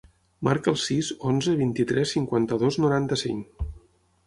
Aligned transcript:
Marca 0.45 0.71
el 0.71 0.79
sis, 0.83 1.09
onze, 1.33 1.53
vint-i-tres, 1.59 2.15
cinquanta-dos, 2.17 2.81
noranta-cinc. 2.87 3.65